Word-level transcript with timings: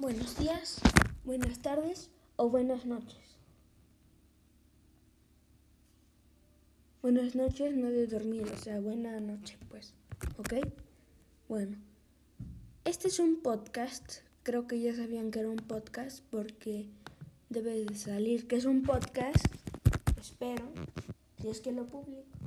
Buenos 0.00 0.38
días, 0.38 0.80
buenas 1.24 1.58
tardes 1.58 2.08
o 2.36 2.48
buenas 2.48 2.86
noches. 2.86 3.36
Buenas 7.02 7.34
noches, 7.34 7.76
no 7.76 7.90
de 7.90 8.06
dormir, 8.06 8.50
o 8.50 8.56
sea, 8.56 8.80
buena 8.80 9.20
noche, 9.20 9.58
pues. 9.68 9.92
¿Ok? 10.38 10.54
Bueno, 11.50 11.76
este 12.86 13.08
es 13.08 13.18
un 13.18 13.42
podcast. 13.42 14.20
Creo 14.42 14.66
que 14.66 14.80
ya 14.80 14.96
sabían 14.96 15.30
que 15.30 15.40
era 15.40 15.50
un 15.50 15.56
podcast 15.56 16.24
porque 16.30 16.88
debe 17.50 17.84
de 17.84 17.94
salir 17.94 18.48
que 18.48 18.56
es 18.56 18.64
un 18.64 18.82
podcast. 18.84 19.44
Espero, 20.18 20.66
si 21.42 21.50
es 21.50 21.60
que 21.60 21.72
lo 21.72 21.84
publico. 21.84 22.38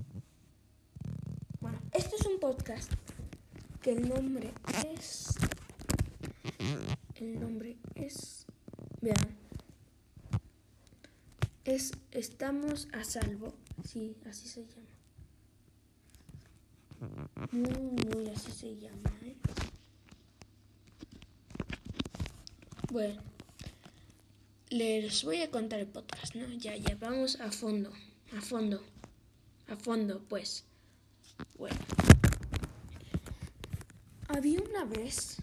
Bueno, 1.61 1.77
este 1.91 2.15
es 2.15 2.25
un 2.25 2.39
podcast 2.39 2.91
que 3.83 3.91
el 3.91 4.09
nombre 4.09 4.51
es 4.91 5.35
el 7.23 7.39
nombre 7.39 7.77
es, 7.95 8.45
vean, 9.01 9.37
es 11.63 11.93
Estamos 12.11 12.87
a 12.91 13.03
salvo, 13.03 13.53
sí, 13.87 14.15
así 14.29 14.47
se 14.47 14.65
llama. 14.65 14.83
Muy, 17.51 18.05
muy 18.13 18.29
así 18.29 18.51
se 18.51 18.77
llama, 18.77 19.11
¿eh? 19.23 19.35
Bueno, 22.91 23.21
les 24.69 25.23
voy 25.23 25.41
a 25.41 25.49
contar 25.49 25.79
el 25.79 25.87
podcast, 25.87 26.35
¿no? 26.35 26.47
Ya, 26.53 26.75
ya, 26.75 26.95
vamos 26.95 27.39
a 27.39 27.51
fondo, 27.51 27.91
a 28.37 28.41
fondo, 28.41 28.83
a 29.67 29.75
fondo, 29.75 30.21
pues. 30.29 30.65
Bueno. 31.57 31.77
Había 34.27 34.59
una 34.61 34.85
vez 34.85 35.37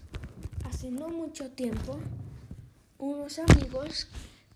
hace 0.81 0.89
no 0.89 1.09
mucho 1.09 1.51
tiempo 1.51 1.99
unos 2.97 3.37
amigos 3.37 4.07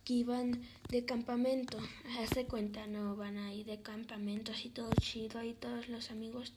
que 0.04 0.14
iban 0.14 0.60
de 0.90 1.06
campamento. 1.06 1.78
Hace 2.20 2.46
cuenta, 2.48 2.88
no 2.88 3.16
van 3.16 3.38
a 3.38 3.54
ir 3.54 3.68
de 3.68 3.80
campamento 3.84 4.52
así 4.52 4.70
todo 4.70 4.90
chido 5.00 5.38
ahí 5.38 5.54
todos 5.54 5.88
los 5.88 6.10
amigos, 6.10 6.54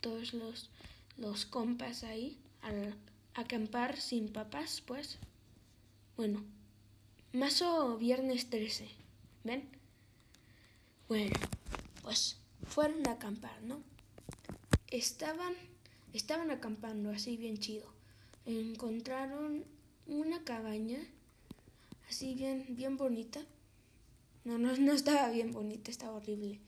todos 0.00 0.34
los, 0.34 0.70
los 1.16 1.46
compas 1.46 2.04
ahí 2.04 2.38
al 2.62 2.94
acampar 3.34 3.96
sin 3.96 4.28
papás, 4.28 4.84
pues. 4.86 5.18
Bueno, 6.16 6.44
más 7.32 7.60
o 7.60 7.98
viernes 7.98 8.48
13, 8.50 8.88
¿ven? 9.42 9.68
Bueno, 11.08 11.34
pues 12.02 12.36
fueron 12.68 13.04
a 13.08 13.14
acampar, 13.14 13.62
¿no? 13.62 13.82
Estaban, 14.86 15.54
estaban 16.12 16.52
acampando 16.52 17.10
así 17.10 17.36
bien 17.36 17.58
chido 17.58 17.97
encontraron 18.48 19.64
una 20.06 20.42
cabaña 20.44 20.98
así 22.08 22.34
bien, 22.34 22.64
bien 22.70 22.96
bonita. 22.96 23.40
No, 24.44 24.58
no, 24.58 24.74
no 24.76 24.92
estaba 24.92 25.30
bien 25.30 25.52
bonita, 25.52 25.90
estaba 25.90 26.14
horrible. 26.16 26.58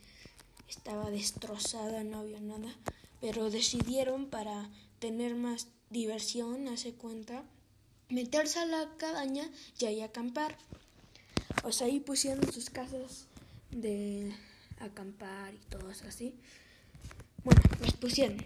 Estaba 0.69 1.11
destrozada, 1.11 2.05
no 2.05 2.19
había 2.19 2.41
nada. 2.41 2.75
Pero 3.21 3.51
decidieron 3.51 4.27
para 4.27 4.69
tener 4.99 5.35
más 5.35 5.69
diversión, 5.89 6.69
hace 6.69 6.93
cuenta, 6.93 7.43
meterse 8.09 8.59
a 8.59 8.67
la 8.67 8.89
cabaña 8.97 9.49
y 9.79 9.87
ahí 9.87 10.03
acampar. 10.03 10.57
O 11.65 11.73
sea, 11.73 11.87
ahí 11.87 12.01
pusieron 12.01 12.53
sus 12.53 12.71
casas 12.71 13.27
de 13.71 14.35
acampar 14.79 15.55
y 15.55 15.71
todo 15.71 15.89
así. 15.89 16.35
Bueno, 17.45 17.63
las 17.81 17.95
pusieron. 17.95 18.43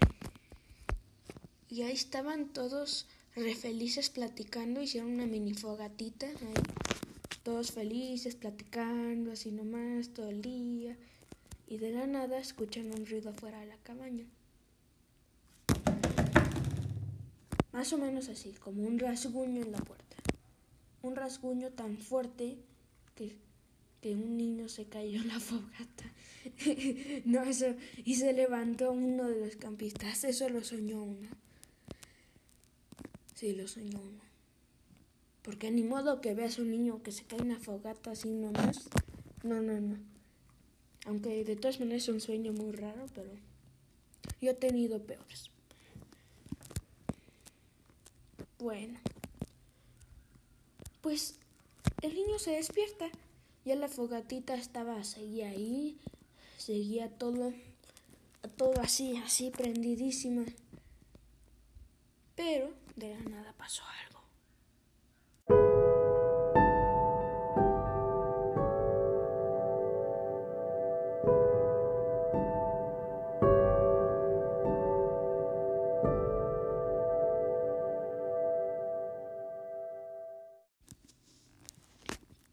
Y 1.69 1.81
ahí 1.81 1.93
estaban 1.93 2.47
todos 2.53 3.05
re 3.35 3.53
felices 3.53 4.09
platicando, 4.09 4.81
hicieron 4.81 5.11
una 5.11 5.25
mini 5.25 5.53
fogatita 5.53 6.27
ahí, 6.27 6.63
todos 7.43 7.71
felices 7.71 8.35
platicando 8.35 9.31
así 9.31 9.51
nomás 9.51 10.09
todo 10.09 10.29
el 10.29 10.41
día 10.41 10.97
y 11.67 11.77
de 11.77 11.91
la 11.91 12.07
nada 12.07 12.39
escuchan 12.39 12.91
un 12.91 13.05
ruido 13.05 13.33
fuera 13.33 13.59
de 13.59 13.67
la 13.67 13.77
cabaña. 13.77 14.25
Más 17.73 17.91
o 17.91 17.97
menos 17.97 18.29
así, 18.29 18.53
como 18.53 18.83
un 18.83 18.99
rasguño 18.99 19.61
en 19.61 19.73
la 19.73 19.79
puerta. 19.79 20.15
Un 21.01 21.15
rasguño 21.15 21.71
tan 21.71 21.97
fuerte 21.97 22.57
que, 23.15 23.35
que 24.01 24.13
un 24.13 24.37
niño 24.37 24.69
se 24.69 24.85
cayó 24.85 25.21
en 25.21 25.27
la 25.27 25.39
fogata. 25.41 26.05
no, 27.25 27.43
eso, 27.43 27.75
y 28.05 28.15
se 28.15 28.31
levantó 28.31 28.93
uno 28.93 29.27
de 29.27 29.41
los 29.41 29.57
campistas, 29.57 30.23
eso 30.23 30.47
lo 30.47 30.63
soñó 30.63 31.03
uno. 31.03 31.27
Sí, 33.35 33.53
lo 33.53 33.67
soñó 33.67 33.99
uno. 33.99 34.21
Porque 35.43 35.69
ni 35.69 35.83
modo 35.83 36.21
que 36.21 36.33
veas 36.33 36.57
un 36.57 36.71
niño 36.71 37.03
que 37.03 37.11
se 37.11 37.25
cae 37.25 37.39
en 37.39 37.49
la 37.49 37.59
fogata 37.59 38.11
así 38.11 38.29
nomás. 38.29 38.89
No, 39.43 39.61
no, 39.61 39.79
no. 39.79 39.97
Aunque 41.05 41.43
de 41.43 41.55
todas 41.55 41.79
maneras 41.79 42.03
es 42.03 42.09
un 42.09 42.21
sueño 42.21 42.53
muy 42.53 42.71
raro, 42.71 43.05
pero 43.13 43.29
yo 44.41 44.51
he 44.51 44.55
tenido 44.55 45.03
peores. 45.03 45.51
Bueno. 48.57 48.99
Pues 51.01 51.35
el 52.01 52.15
niño 52.15 52.39
se 52.39 52.51
despierta. 52.51 53.09
Ya 53.65 53.75
la 53.75 53.89
fogatita 53.89 54.55
estaba, 54.55 55.03
seguía 55.03 55.49
ahí, 55.49 55.97
seguía 56.57 57.09
todo, 57.09 57.51
todo 58.57 58.79
así, 58.79 59.17
así 59.17 59.51
prendidísima. 59.51 60.45
Pero 62.35 62.73
de 62.95 63.09
la 63.09 63.21
nada 63.29 63.53
pasó 63.57 63.83
algo. 64.05 64.23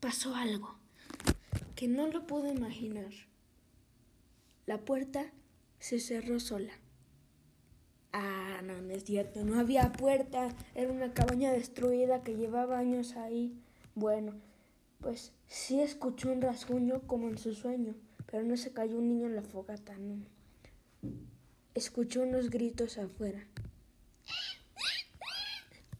Pasó 0.00 0.34
algo 0.34 0.76
que 1.76 1.86
no 1.88 2.08
lo 2.08 2.26
pude 2.26 2.50
imaginar. 2.50 3.12
La 4.66 4.78
puerta 4.78 5.32
se 5.78 6.00
cerró 6.00 6.40
sola. 6.40 6.81
Ah, 8.12 8.60
no, 8.62 8.80
no 8.82 8.92
es 8.92 9.04
cierto, 9.04 9.44
no 9.44 9.58
había 9.58 9.90
puerta, 9.92 10.48
era 10.74 10.92
una 10.92 11.14
cabaña 11.14 11.50
destruida 11.50 12.22
que 12.22 12.36
llevaba 12.36 12.78
años 12.78 13.16
ahí. 13.16 13.58
Bueno, 13.94 14.34
pues 15.00 15.32
sí 15.46 15.80
escuchó 15.80 16.30
un 16.30 16.42
rasguño 16.42 17.00
como 17.06 17.28
en 17.28 17.38
su 17.38 17.54
sueño, 17.54 17.94
pero 18.26 18.42
no 18.44 18.56
se 18.56 18.72
cayó 18.72 18.98
un 18.98 19.08
niño 19.08 19.26
en 19.26 19.36
la 19.36 19.42
fogata, 19.42 19.96
no. 19.96 20.16
Escuchó 21.74 22.22
unos 22.22 22.50
gritos 22.50 22.98
afuera. 22.98 23.46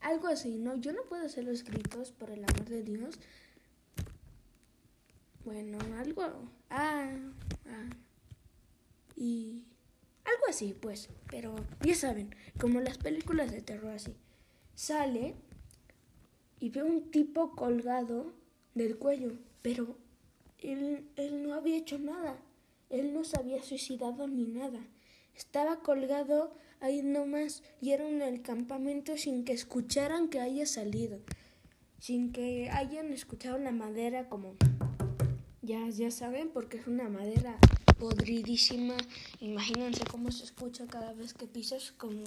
Algo 0.03 0.29
así, 0.29 0.59
¿no? 0.59 0.77
Yo 0.77 0.93
no 0.93 1.03
puedo 1.05 1.25
hacer 1.25 1.45
los 1.45 1.65
gritos, 1.65 2.13
por 2.13 2.31
el 2.31 2.45
amor 2.45 2.69
de 2.69 2.83
Dios. 2.83 3.19
Bueno, 5.45 5.79
algo... 5.99 6.23
Ah, 6.69 7.11
ah. 7.67 7.91
Y... 9.17 9.63
Algo 10.25 10.43
así, 10.49 10.75
pues. 10.79 11.09
Pero 11.29 11.55
ya 11.83 11.95
saben, 11.95 12.35
como 12.59 12.81
las 12.81 12.99
películas 12.99 13.51
de 13.51 13.63
terror 13.63 13.93
así. 13.93 14.15
Sale 14.75 15.35
y 16.61 16.71
ve 16.71 16.83
un 16.83 17.11
tipo 17.11 17.53
colgado 17.57 18.33
del 18.75 18.97
cuello, 18.97 19.33
pero 19.63 19.97
él, 20.59 21.09
él 21.17 21.43
no 21.43 21.55
había 21.55 21.77
hecho 21.77 21.99
nada. 21.99 22.37
Él 22.89 23.13
no 23.15 23.25
se 23.25 23.39
había 23.39 23.63
suicidado 23.63 24.29
ni 24.29 24.45
nada. 24.45 24.81
Estaba 25.35 25.81
colgado 25.81 26.53
ahí 26.81 27.03
nomás 27.03 27.63
y 27.81 27.91
era 27.91 28.09
en 28.09 28.21
el 28.23 28.43
campamento 28.43 29.17
sin 29.17 29.45
que 29.45 29.53
escucharan 29.53 30.29
que 30.29 30.41
haya 30.41 30.67
salido. 30.67 31.19
Sin 31.99 32.33
que 32.33 32.69
hayan 32.71 33.13
escuchado 33.13 33.59
la 33.59 33.73
madera 33.73 34.29
como... 34.29 34.57
Ya, 35.63 35.89
ya 35.89 36.11
saben, 36.11 36.51
porque 36.51 36.79
es 36.79 36.87
una 36.89 37.09
madera 37.09 37.57
podridísima. 38.03 38.97
Imagínense 39.39 40.03
cómo 40.11 40.33
se 40.33 40.43
escucha 40.43 40.89
cada 40.89 41.13
vez 41.13 41.35
que 41.35 41.47
pisas, 41.47 41.93
como, 41.93 42.25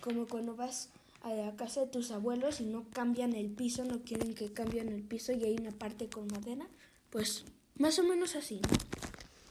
como 0.00 0.26
cuando 0.26 0.56
vas 0.56 0.88
a 1.20 1.34
la 1.34 1.54
casa 1.54 1.82
de 1.82 1.88
tus 1.88 2.10
abuelos 2.12 2.62
y 2.62 2.64
no 2.64 2.86
cambian 2.94 3.34
el 3.34 3.50
piso, 3.50 3.84
no 3.84 4.00
quieren 4.04 4.34
que 4.34 4.54
cambien 4.54 4.88
el 4.88 5.02
piso 5.02 5.32
y 5.32 5.44
hay 5.44 5.58
una 5.60 5.72
parte 5.72 6.08
con 6.08 6.28
madera. 6.28 6.66
Pues 7.10 7.44
más 7.76 7.98
o 7.98 8.04
menos 8.04 8.36
así, 8.36 8.62
¿no? 8.62 8.78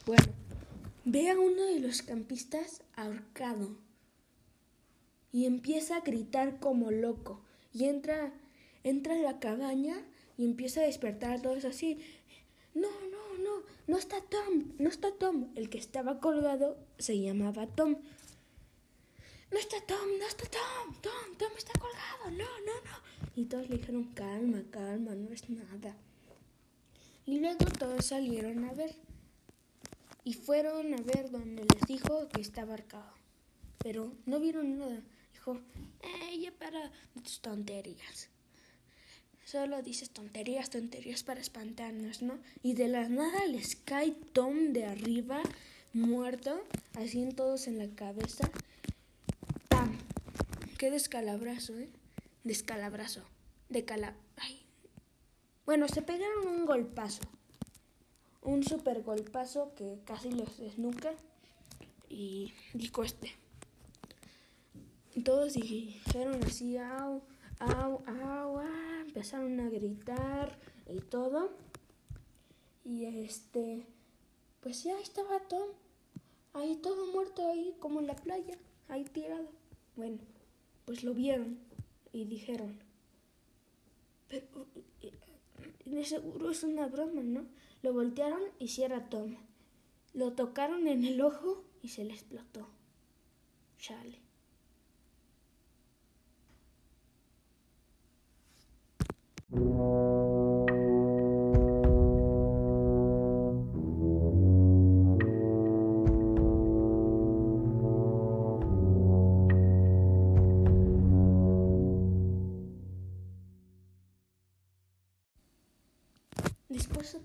Bueno, 0.08 0.26
ve 1.06 1.30
a 1.30 1.40
uno 1.40 1.62
de 1.62 1.80
los 1.80 2.02
campistas 2.02 2.82
ahorcado 2.96 3.78
y 5.32 5.46
empieza 5.46 5.98
a 5.98 6.02
gritar 6.02 6.60
como 6.60 6.90
loco 6.90 7.40
y 7.72 7.84
entra, 7.84 8.34
entra 8.84 9.14
a 9.14 9.20
la 9.20 9.40
cabaña 9.40 10.08
y 10.40 10.46
empieza 10.46 10.82
a 10.82 10.86
despertar 10.86 11.34
a 11.34 11.42
todos 11.44 11.66
así. 11.66 12.00
No, 12.74 12.90
no, 13.88 13.98
está 13.98 14.22
Tom, 14.22 14.74
no 14.80 14.90
está 14.90 15.12
Tom. 15.12 15.50
El 15.56 15.70
que 15.70 15.78
estaba 15.78 16.20
colgado 16.20 16.78
se 16.98 17.20
llamaba 17.20 17.68
Tom. 17.68 17.98
No 19.52 19.58
está 19.58 19.78
Tom, 19.86 20.08
no 20.18 20.26
está 20.26 20.46
Tom, 20.46 20.96
Tom, 21.02 21.38
Tom 21.38 21.52
está 21.58 21.74
colgado, 21.78 22.32
no, 22.32 22.50
no, 22.66 22.74
no. 22.90 23.02
Y 23.36 23.46
todos 23.46 23.70
le 23.70 23.78
dijeron, 23.78 24.06
calma, 24.14 24.64
calma, 24.72 25.14
no 25.14 25.32
es 25.32 25.50
nada. 25.50 25.96
Y 27.26 27.40
luego 27.40 27.66
todos 27.78 28.06
salieron 28.06 28.64
a 28.66 28.74
ver. 28.74 28.96
Y 30.24 30.34
fueron 30.34 30.94
a 30.94 31.02
ver 31.02 31.32
donde 31.32 31.66
les 31.66 31.82
dijo 31.88 32.30
que 32.30 32.42
estaba 32.42 32.74
arcado. 32.74 33.14
Pero 33.78 34.14
no 34.26 34.40
vieron 34.40 34.80
nada. 34.80 35.02
Dijo, 35.34 35.60
eh, 36.02 36.40
ya 36.40 36.52
para 36.52 36.92
tus 37.22 37.42
tonterías. 37.42 38.31
Solo 39.52 39.82
dices 39.82 40.12
tonterías, 40.12 40.70
tonterías 40.70 41.24
para 41.24 41.42
espantarnos, 41.42 42.22
¿no? 42.22 42.40
Y 42.64 42.74
de 42.74 42.88
la 42.88 43.10
nada 43.10 43.46
les 43.48 43.76
cae 43.76 44.12
Tom 44.32 44.72
de 44.72 44.86
arriba, 44.86 45.42
muerto, 45.92 46.64
así 46.94 47.22
en 47.22 47.36
todos 47.36 47.68
en 47.68 47.78
la 47.78 47.90
cabeza. 47.94 48.50
¡Pam! 49.68 49.98
Qué 50.78 50.90
descalabrazo, 50.90 51.78
¿eh? 51.78 51.90
Descalabrazo. 52.46 53.24
De 53.68 53.84
cala... 53.84 54.16
Ay. 54.38 54.62
Bueno, 55.66 55.90
se 55.90 56.02
pegaron 56.02 56.48
un 56.48 56.66
golpazo. 56.66 57.24
Un 58.42 58.64
super 58.64 59.02
golpazo 59.02 59.74
que 59.76 60.00
casi 60.06 60.32
los 60.32 60.60
desnuca. 60.60 61.12
Y 62.08 62.54
dijo 62.74 63.04
este. 63.04 63.34
Todos 65.26 65.56
dijeron 65.56 66.42
así, 66.46 66.78
au, 66.78 67.22
au, 67.62 68.04
au, 68.08 68.62
empezaron 69.06 69.60
a 69.60 69.70
gritar 69.70 70.58
y 70.88 71.00
todo. 71.00 71.52
Y 72.84 73.06
este, 73.06 73.86
pues 74.62 74.84
ya 74.84 75.00
estaba 75.00 75.40
Tom, 75.48 75.70
ahí 76.54 76.76
todo 76.78 77.12
muerto, 77.14 77.48
ahí 77.50 77.76
como 77.80 78.00
en 78.00 78.08
la 78.08 78.16
playa, 78.16 78.58
ahí 78.90 79.06
tirado. 79.06 79.50
Bueno, 79.96 80.20
pues 80.86 81.04
lo 81.04 81.14
vieron 81.14 81.60
y 82.12 82.26
dijeron, 82.26 82.80
pero 84.28 84.68
de 85.86 86.06
seguro 86.06 86.52
es 86.52 86.64
una 86.64 86.88
broma, 86.88 87.22
¿no? 87.22 87.46
Lo 87.82 87.94
voltearon 87.94 88.42
y 88.60 88.70
si 88.70 88.84
era 88.84 89.10
Tom. 89.10 89.36
Lo 90.14 90.34
tocaron 90.34 90.88
en 90.88 91.06
el 91.06 91.22
ojo 91.22 91.64
y 91.82 91.90
se 91.90 92.04
le 92.04 92.14
explotó. 92.14 92.68
Chale. 93.78 94.31
Después 99.52 99.66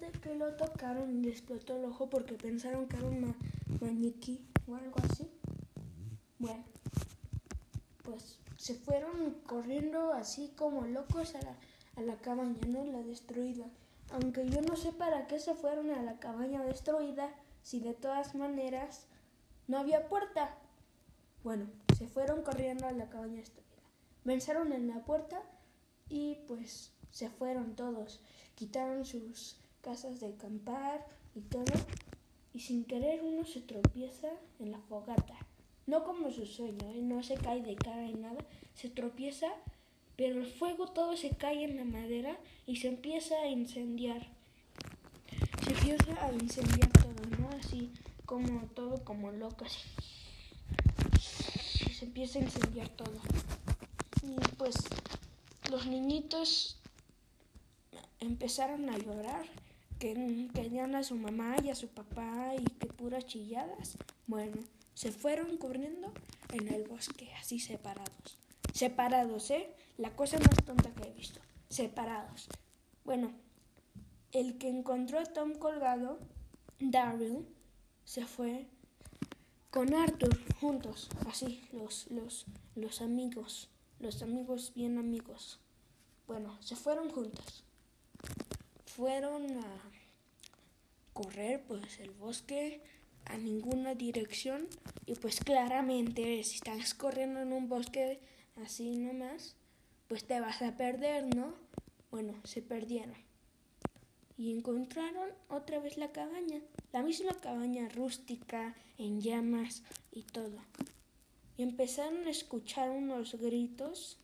de 0.00 0.10
que 0.20 0.34
lo 0.34 0.56
tocaron, 0.56 1.22
le 1.22 1.28
explotó 1.28 1.76
el 1.76 1.84
ojo 1.84 2.10
porque 2.10 2.34
pensaron 2.34 2.88
que 2.88 2.96
era 2.96 3.06
un 3.06 3.20
ma 3.20 3.36
maniquí 3.80 4.44
o 4.66 4.74
algo 4.74 4.96
así. 5.08 5.30
Bueno, 6.40 6.64
pues 8.02 8.40
se 8.56 8.74
fueron 8.74 9.34
corriendo 9.46 10.12
así 10.12 10.52
como 10.56 10.86
locos 10.86 11.36
a 11.36 11.42
la, 11.42 11.56
a 11.96 12.02
la 12.02 12.16
cabaña, 12.16 12.60
¿no? 12.68 12.84
La 12.84 13.02
destruida. 13.02 13.66
Aunque 14.10 14.48
yo 14.48 14.62
no 14.62 14.76
sé 14.76 14.92
para 14.92 15.26
qué 15.26 15.38
se 15.38 15.54
fueron 15.54 15.90
a 15.90 16.02
la 16.02 16.18
cabaña 16.18 16.62
destruida 16.62 17.34
si 17.62 17.80
de 17.80 17.94
todas 17.94 18.34
maneras 18.34 19.06
no 19.66 19.78
había 19.78 20.08
puerta. 20.08 20.54
Bueno, 21.42 21.66
se 21.98 22.06
fueron 22.06 22.42
corriendo 22.42 22.86
a 22.86 22.92
la 22.92 23.08
cabaña 23.08 23.40
destruida. 23.40 23.66
Venzaron 24.24 24.72
en 24.72 24.88
la 24.88 25.04
puerta 25.04 25.42
y 26.08 26.36
pues 26.46 26.92
se 27.10 27.30
fueron 27.30 27.74
todos. 27.74 28.20
Quitaron 28.54 29.04
sus 29.04 29.56
casas 29.80 30.20
de 30.20 30.28
acampar 30.28 31.06
y 31.34 31.40
todo. 31.40 31.72
Y 32.52 32.60
sin 32.60 32.84
querer 32.84 33.22
uno 33.22 33.44
se 33.44 33.60
tropieza 33.60 34.28
en 34.58 34.72
la 34.72 34.80
fogata. 34.80 35.36
No 35.86 36.04
como 36.04 36.30
su 36.30 36.46
sueño, 36.46 36.90
¿eh? 36.90 37.00
no 37.02 37.22
se 37.22 37.34
cae 37.34 37.62
de 37.62 37.76
cara 37.76 38.02
ni 38.02 38.14
nada. 38.14 38.44
Se 38.74 38.88
tropieza, 38.88 39.48
pero 40.16 40.40
el 40.40 40.46
fuego 40.46 40.86
todo 40.88 41.16
se 41.16 41.30
cae 41.30 41.64
en 41.64 41.76
la 41.76 41.84
madera 41.84 42.38
y 42.66 42.76
se 42.76 42.88
empieza 42.88 43.36
a 43.36 43.48
incendiar. 43.48 44.26
Se 45.62 45.70
empieza 45.70 46.24
a 46.24 46.32
incendiar 46.32 46.90
todo, 46.92 47.38
¿no? 47.38 47.50
Así 47.50 47.92
como 48.24 48.66
todo 48.68 49.04
como 49.04 49.30
loco, 49.30 49.64
así. 49.64 49.80
Se 51.20 52.06
empieza 52.06 52.38
a 52.38 52.42
incendiar 52.42 52.88
todo. 52.90 53.20
Y 54.22 54.36
pues 54.56 54.76
los 55.70 55.86
niñitos 55.86 56.78
empezaron 58.20 58.88
a 58.90 58.98
llorar, 58.98 59.46
que 59.98 60.48
querían 60.54 60.94
a 60.94 61.02
su 61.02 61.14
mamá 61.16 61.56
y 61.62 61.70
a 61.70 61.74
su 61.74 61.88
papá 61.88 62.54
y 62.54 62.64
que 62.64 62.86
puras 62.86 63.26
chilladas. 63.26 63.96
Bueno, 64.26 64.56
se 64.94 65.12
fueron 65.12 65.56
corriendo 65.58 66.12
en 66.52 66.68
el 66.72 66.84
bosque, 66.84 67.32
así 67.34 67.60
separados. 67.60 68.38
Separados, 68.76 69.50
¿eh? 69.50 69.72
La 69.96 70.10
cosa 70.10 70.38
más 70.38 70.64
tonta 70.64 70.90
que 70.90 71.08
he 71.08 71.12
visto. 71.12 71.40
Separados. 71.68 72.48
Bueno, 73.04 73.32
el 74.32 74.58
que 74.58 74.68
encontró 74.68 75.18
a 75.18 75.24
Tom 75.24 75.54
colgado, 75.54 76.18
Daryl, 76.78 77.46
se 78.04 78.26
fue 78.26 78.66
con 79.70 79.94
Arthur 79.94 80.38
juntos, 80.60 81.08
así, 81.26 81.66
los, 81.72 82.10
los, 82.10 82.46
los 82.74 83.00
amigos, 83.02 83.70
los 83.98 84.22
amigos 84.22 84.72
bien 84.74 84.98
amigos. 84.98 85.58
Bueno, 86.26 86.56
se 86.60 86.76
fueron 86.76 87.10
juntos 87.10 87.66
fueron 88.96 89.58
a 89.58 89.90
correr 91.12 91.62
pues 91.68 92.00
el 92.00 92.12
bosque 92.12 92.80
a 93.26 93.36
ninguna 93.36 93.94
dirección 93.94 94.68
y 95.04 95.14
pues 95.16 95.40
claramente 95.40 96.42
si 96.44 96.56
estás 96.56 96.94
corriendo 96.94 97.40
en 97.40 97.52
un 97.52 97.68
bosque 97.68 98.20
así 98.56 98.96
nomás 98.96 99.56
pues 100.08 100.24
te 100.24 100.40
vas 100.40 100.62
a 100.62 100.76
perder, 100.76 101.34
¿no? 101.34 101.54
Bueno, 102.10 102.34
se 102.44 102.62
perdieron 102.62 103.26
y 104.38 104.52
encontraron 104.52 105.30
otra 105.48 105.78
vez 105.80 105.96
la 105.96 106.12
cabaña, 106.12 106.60
la 106.92 107.02
misma 107.02 107.34
cabaña 107.34 107.88
rústica 107.88 108.74
en 108.98 109.20
llamas 109.20 109.82
y 110.12 110.22
todo. 110.22 110.58
Y 111.56 111.62
empezaron 111.62 112.26
a 112.26 112.30
escuchar 112.30 112.90
unos 112.90 113.34
gritos, 113.34 114.18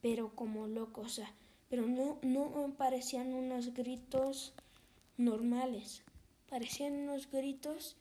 pero 0.00 0.34
como 0.34 0.66
locos, 0.66 1.20
pero 1.68 1.86
no, 1.86 2.18
no 2.22 2.74
parecían 2.76 3.34
unos 3.34 3.74
gritos 3.74 4.54
normales, 5.18 6.02
parecían 6.48 6.94
unos 6.94 7.30
gritos 7.30 7.96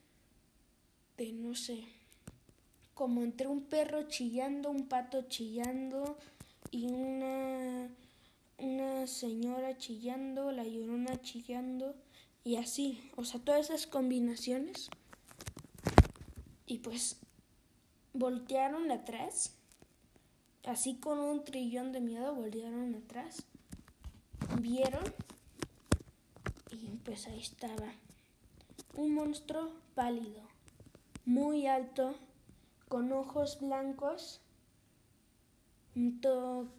de 1.17 1.33
no 1.33 1.53
sé, 1.53 1.83
como 2.99 3.21
entre 3.21 3.47
un 3.47 3.61
perro 3.61 4.09
chillando, 4.09 4.69
un 4.69 4.89
pato 4.89 5.21
chillando 5.29 6.17
y 6.69 6.87
una, 6.87 7.87
una 8.57 9.07
señora 9.07 9.77
chillando, 9.77 10.51
la 10.51 10.65
llorona 10.65 11.21
chillando 11.21 11.95
y 12.43 12.57
así, 12.57 13.09
o 13.15 13.23
sea, 13.23 13.39
todas 13.39 13.69
esas 13.69 13.87
combinaciones. 13.87 14.89
Y 16.65 16.79
pues 16.79 17.21
voltearon 18.11 18.91
atrás, 18.91 19.55
así 20.65 20.95
con 20.95 21.19
un 21.19 21.45
trillón 21.45 21.93
de 21.93 22.01
miedo, 22.01 22.35
voltearon 22.35 22.95
atrás 22.95 23.45
vieron 24.59 25.05
y 26.69 26.97
pues 27.05 27.27
ahí 27.27 27.39
estaba 27.39 27.93
un 28.93 29.13
monstruo 29.13 29.71
pálido, 29.95 30.41
muy 31.23 31.65
alto, 31.65 32.13
con 32.89 33.13
ojos 33.13 33.59
blancos, 33.61 34.41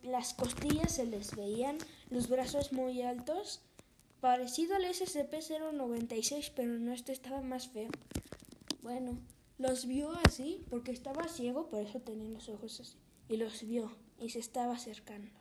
las 0.02 0.34
costillas 0.34 0.92
se 0.92 1.06
les 1.06 1.34
veían, 1.34 1.78
los 2.10 2.28
brazos 2.28 2.72
muy 2.72 3.00
altos, 3.02 3.62
parecido 4.20 4.76
al 4.76 4.84
SCP-096, 4.84 6.52
pero 6.54 6.78
no, 6.78 6.92
este 6.92 7.12
estaba 7.12 7.40
más 7.40 7.68
feo. 7.68 7.90
Bueno, 8.82 9.18
los 9.58 9.86
vio 9.86 10.12
así, 10.26 10.64
porque 10.68 10.90
estaba 10.90 11.28
ciego, 11.28 11.68
por 11.68 11.80
eso 11.80 12.00
tenía 12.00 12.28
los 12.28 12.48
ojos 12.48 12.80
así, 12.80 12.96
y 13.28 13.36
los 13.36 13.62
vio 13.62 13.90
y 14.18 14.30
se 14.30 14.38
estaba 14.38 14.74
acercando. 14.74 15.39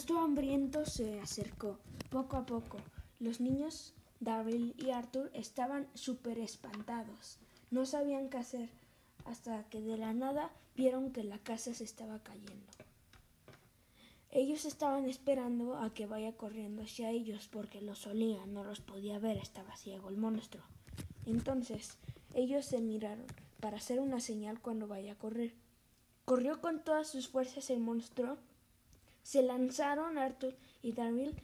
Monstruo 0.00 0.22
hambriento 0.22 0.86
se 0.86 1.20
acercó 1.20 1.76
poco 2.08 2.38
a 2.38 2.46
poco. 2.46 2.78
Los 3.18 3.38
niños, 3.38 3.92
Daryl 4.18 4.74
y 4.78 4.92
Arthur, 4.92 5.30
estaban 5.34 5.88
súper 5.92 6.38
espantados. 6.38 7.36
No 7.70 7.84
sabían 7.84 8.30
qué 8.30 8.38
hacer 8.38 8.70
hasta 9.26 9.62
que 9.64 9.82
de 9.82 9.98
la 9.98 10.14
nada 10.14 10.52
vieron 10.74 11.12
que 11.12 11.22
la 11.22 11.36
casa 11.36 11.74
se 11.74 11.84
estaba 11.84 12.18
cayendo. 12.20 12.66
Ellos 14.30 14.64
estaban 14.64 15.04
esperando 15.04 15.76
a 15.76 15.92
que 15.92 16.06
vaya 16.06 16.32
corriendo 16.32 16.80
hacia 16.80 17.10
ellos 17.10 17.46
porque 17.52 17.82
los 17.82 18.06
olía, 18.06 18.46
no 18.46 18.64
los 18.64 18.80
podía 18.80 19.18
ver, 19.18 19.36
estaba 19.36 19.76
ciego 19.76 20.08
el 20.08 20.16
monstruo. 20.16 20.64
Entonces 21.26 21.98
ellos 22.32 22.64
se 22.64 22.80
miraron 22.80 23.26
para 23.60 23.76
hacer 23.76 24.00
una 24.00 24.20
señal 24.20 24.62
cuando 24.62 24.88
vaya 24.88 25.12
a 25.12 25.18
correr. 25.18 25.52
Corrió 26.24 26.62
con 26.62 26.82
todas 26.82 27.06
sus 27.06 27.28
fuerzas 27.28 27.68
el 27.68 27.80
monstruo. 27.80 28.38
Se 29.22 29.42
lanzaron 29.42 30.18
Arthur 30.18 30.56
y 30.82 30.92
Daryl 30.92 31.34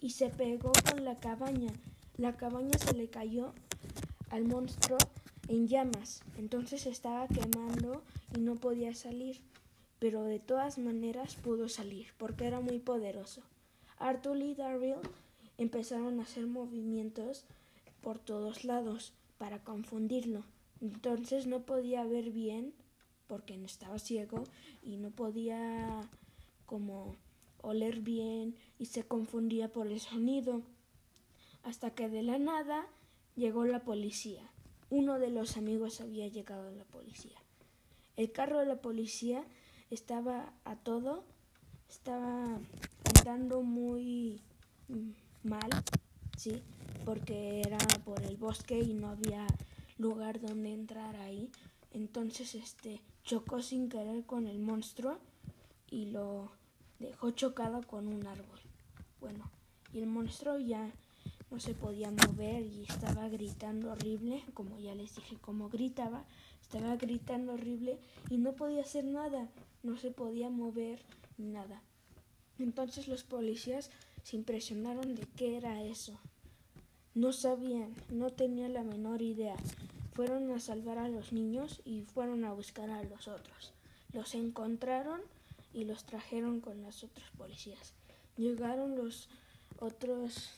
y 0.00 0.10
se 0.10 0.28
pegó 0.28 0.72
con 0.90 1.04
la 1.04 1.18
cabaña. 1.18 1.72
La 2.16 2.36
cabaña 2.36 2.78
se 2.78 2.94
le 2.94 3.08
cayó 3.08 3.52
al 4.30 4.44
monstruo 4.44 4.98
en 5.48 5.68
llamas. 5.68 6.22
Entonces 6.38 6.86
estaba 6.86 7.28
quemando 7.28 8.02
y 8.34 8.40
no 8.40 8.54
podía 8.56 8.94
salir 8.94 9.40
pero 10.04 10.22
de 10.24 10.38
todas 10.38 10.76
maneras 10.76 11.36
pudo 11.36 11.66
salir, 11.70 12.08
porque 12.18 12.46
era 12.46 12.60
muy 12.60 12.78
poderoso. 12.78 13.40
Arthur 13.96 14.36
y 14.36 14.54
Daryl 14.54 14.96
empezaron 15.56 16.20
a 16.20 16.24
hacer 16.24 16.46
movimientos 16.46 17.46
por 18.02 18.18
todos 18.18 18.64
lados 18.64 19.14
para 19.38 19.64
confundirlo. 19.64 20.44
Entonces 20.82 21.46
no 21.46 21.60
podía 21.60 22.04
ver 22.04 22.32
bien 22.32 22.74
porque 23.28 23.54
estaba 23.64 23.98
ciego 23.98 24.44
y 24.82 24.98
no 24.98 25.10
podía 25.10 26.02
como 26.66 27.16
oler 27.64 28.00
bien 28.00 28.56
y 28.78 28.86
se 28.86 29.04
confundía 29.04 29.72
por 29.72 29.86
el 29.88 30.00
sonido. 30.00 30.62
Hasta 31.62 31.90
que 31.90 32.08
de 32.08 32.22
la 32.22 32.38
nada 32.38 32.86
llegó 33.36 33.64
la 33.64 33.80
policía. 33.84 34.50
Uno 34.90 35.18
de 35.18 35.30
los 35.30 35.56
amigos 35.56 36.00
había 36.00 36.28
llegado 36.28 36.68
a 36.68 36.72
la 36.72 36.84
policía. 36.84 37.38
El 38.16 38.30
carro 38.30 38.60
de 38.60 38.66
la 38.66 38.76
policía 38.76 39.44
estaba 39.90 40.52
a 40.64 40.76
todo, 40.76 41.24
estaba 41.88 42.60
andando 43.16 43.62
muy 43.62 44.40
mal, 45.42 45.70
¿sí? 46.36 46.62
Porque 47.04 47.62
era 47.62 47.78
por 48.04 48.22
el 48.22 48.36
bosque 48.36 48.78
y 48.78 48.94
no 48.94 49.08
había 49.08 49.46
lugar 49.98 50.40
donde 50.40 50.72
entrar 50.72 51.16
ahí. 51.16 51.50
Entonces, 51.92 52.54
este, 52.54 53.00
chocó 53.24 53.62
sin 53.62 53.88
querer 53.88 54.24
con 54.24 54.46
el 54.46 54.58
monstruo 54.58 55.18
y 55.90 56.06
lo 56.06 56.50
dejó 57.04 57.30
chocado 57.30 57.82
con 57.82 58.08
un 58.08 58.26
árbol. 58.26 58.60
Bueno, 59.20 59.50
y 59.92 60.00
el 60.00 60.06
monstruo 60.06 60.58
ya 60.58 60.90
no 61.50 61.60
se 61.60 61.74
podía 61.74 62.10
mover 62.10 62.66
y 62.66 62.84
estaba 62.88 63.28
gritando 63.28 63.92
horrible, 63.92 64.42
como 64.54 64.78
ya 64.78 64.94
les 64.94 65.14
dije 65.14 65.36
cómo 65.40 65.68
gritaba, 65.68 66.24
estaba 66.60 66.96
gritando 66.96 67.54
horrible 67.54 67.98
y 68.28 68.38
no 68.38 68.52
podía 68.52 68.82
hacer 68.82 69.04
nada 69.04 69.48
no 69.84 69.96
se 69.98 70.10
podía 70.10 70.48
mover 70.50 70.98
nada. 71.36 71.82
Entonces 72.58 73.06
los 73.06 73.22
policías 73.22 73.90
se 74.22 74.36
impresionaron 74.36 75.14
de 75.14 75.26
qué 75.36 75.56
era 75.56 75.82
eso. 75.82 76.18
No 77.14 77.32
sabían, 77.32 77.94
no 78.08 78.30
tenían 78.30 78.72
la 78.72 78.82
menor 78.82 79.22
idea. 79.22 79.56
Fueron 80.14 80.50
a 80.50 80.58
salvar 80.58 80.98
a 80.98 81.08
los 81.08 81.32
niños 81.32 81.82
y 81.84 82.02
fueron 82.02 82.44
a 82.44 82.52
buscar 82.52 82.90
a 82.90 83.04
los 83.04 83.28
otros. 83.28 83.72
Los 84.12 84.34
encontraron 84.34 85.20
y 85.74 85.84
los 85.84 86.04
trajeron 86.04 86.60
con 86.60 86.82
los 86.82 87.04
otros 87.04 87.30
policías. 87.36 87.92
Llegaron 88.36 88.96
los 88.96 89.28
otros, 89.78 90.54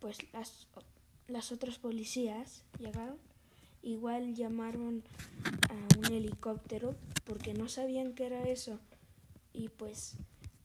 pues 0.00 0.18
las, 0.32 0.66
las 1.28 1.52
otras 1.52 1.78
policías 1.78 2.64
llegaron 2.78 3.18
Igual 3.86 4.34
llamaron 4.34 5.04
a 5.70 5.98
un 5.98 6.12
helicóptero 6.12 6.96
porque 7.24 7.54
no 7.54 7.68
sabían 7.68 8.14
qué 8.14 8.26
era 8.26 8.42
eso. 8.48 8.80
Y 9.52 9.68
pues 9.68 10.16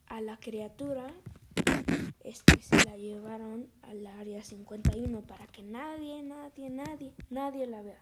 a 0.08 0.22
la 0.22 0.38
criatura 0.38 1.14
este, 2.24 2.60
se 2.64 2.84
la 2.84 2.98
llevaron 2.98 3.68
al 3.84 4.08
área 4.08 4.44
51 4.44 5.22
para 5.22 5.46
que 5.46 5.62
nadie, 5.62 6.24
nadie, 6.24 6.72
nadie, 6.72 7.14
nadie 7.30 7.68
la 7.68 7.84
vea. 7.84 8.02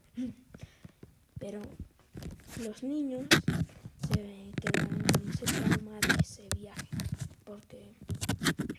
Pero 1.37 1.63
los 2.63 2.81
niños 2.83 3.27
se 4.07 4.53
quedaron 4.61 4.88
ese 5.29 5.45
trauma 5.45 5.99
de 5.99 6.21
ese 6.21 6.47
viaje. 6.57 6.87
Porque, 7.45 7.93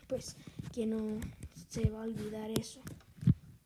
pues, 0.09 0.37
que 0.73 0.87
no 0.87 1.21
se 1.69 1.90
va 1.90 2.00
a 2.00 2.04
olvidar 2.04 2.50
eso 2.50 2.80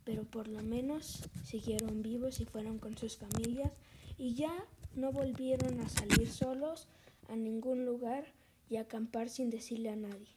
pero 0.05 0.25
por 0.25 0.49
lo 0.49 0.62
menos 0.62 1.23
siguieron 1.45 2.03
vivos 2.03 2.41
y 2.41 2.45
fueron 2.45 2.79
con 2.79 2.97
sus 2.97 3.17
familias 3.17 3.73
y 4.19 4.35
ya 4.35 4.53
no 4.95 5.11
volvieron 5.11 5.81
a 5.81 5.88
salir 5.88 6.31
solos 6.31 6.87
a 7.29 7.37
ningún 7.37 7.85
lugar 7.85 8.26
y 8.69 8.76
acampar 8.76 9.29
sin 9.29 9.50
decirle 9.50 9.91
a 9.91 9.97
nadie. 9.97 10.29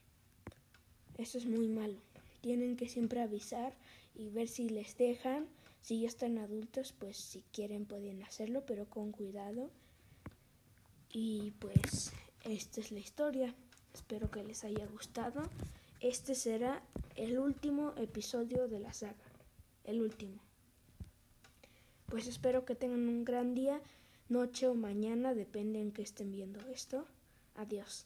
Eso 1.17 1.37
es 1.37 1.45
muy 1.45 1.67
malo. 1.67 1.97
Tienen 2.41 2.77
que 2.77 2.87
siempre 2.87 3.21
avisar 3.21 3.73
y 4.15 4.29
ver 4.29 4.47
si 4.47 4.69
les 4.69 4.97
dejan. 4.97 5.47
Si 5.81 6.01
ya 6.01 6.07
están 6.07 6.37
adultos, 6.37 6.93
pues 6.97 7.17
si 7.17 7.43
quieren 7.53 7.85
pueden 7.85 8.23
hacerlo, 8.23 8.63
pero 8.65 8.85
con 8.85 9.11
cuidado. 9.11 9.69
Y 11.11 11.51
pues 11.59 12.11
esta 12.43 12.81
es 12.81 12.91
la 12.91 12.99
historia. 12.99 13.53
Espero 13.93 14.29
que 14.29 14.43
les 14.43 14.63
haya 14.63 14.85
gustado. 14.87 15.43
Este 15.99 16.35
será 16.35 16.81
el 17.15 17.39
último 17.39 17.93
episodio 17.97 18.67
de 18.67 18.79
la 18.79 18.93
saga 18.93 19.15
el 19.87 20.01
último. 20.01 20.39
Pues 22.07 22.27
espero 22.27 22.65
que 22.65 22.75
tengan 22.75 23.07
un 23.07 23.25
gran 23.25 23.55
día, 23.55 23.81
noche 24.29 24.67
o 24.67 24.75
mañana, 24.75 25.33
depende 25.33 25.81
en 25.81 25.91
que 25.91 26.03
estén 26.03 26.31
viendo 26.31 26.59
esto. 26.67 27.05
Adiós. 27.55 28.05